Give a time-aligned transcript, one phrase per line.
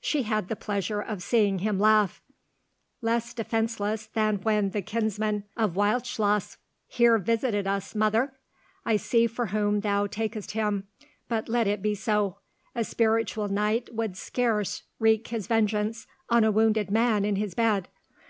[0.00, 2.22] She had the pleasure of seeing him laugh.
[3.02, 6.56] "Less defenceless than when the kinsman of Wildschloss
[6.86, 8.32] here visited us, mother?
[8.86, 10.88] I see for whom thou takest him,
[11.28, 12.38] but let it be so;
[12.74, 17.88] a spiritual knight would scarce wreak his vengeance on a wounded man in his bed.